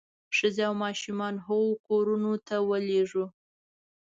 [0.37, 3.25] ښځې او ماشومان هغو کورونو ته ولېږو.